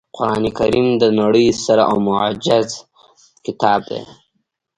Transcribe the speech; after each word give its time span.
قرانکریم 0.17 0.87
د 1.01 1.03
نړۍ 1.19 1.45
ستر 1.59 1.79
او 1.89 1.95
معجز 2.07 2.69
کتاب 3.45 3.79
دی 3.91 4.01